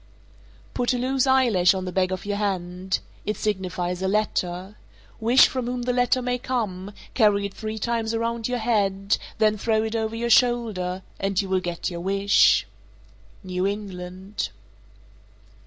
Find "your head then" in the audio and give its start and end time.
8.47-9.59